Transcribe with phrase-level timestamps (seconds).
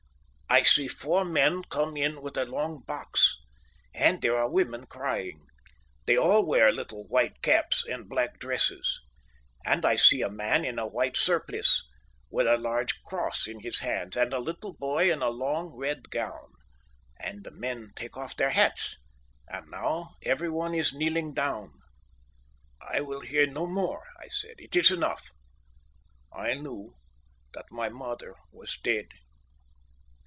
[0.53, 3.37] "'I see four men come in with a long box.
[3.93, 5.45] And there are women crying.
[6.05, 8.99] They all wear little white caps and black dresses.
[9.65, 11.85] And I see a man in a white surplice,
[12.29, 16.09] with a large cross in his hands, and a little boy in a long red
[16.09, 16.51] gown.
[17.17, 18.97] And the men take off their hats.
[19.47, 21.79] And now everyone is kneeling down.'
[22.89, 24.55] "'I will hear no more,' I said.
[24.57, 25.31] 'It is enough.'
[26.33, 26.93] "I knew
[27.53, 29.07] that my mother was dead.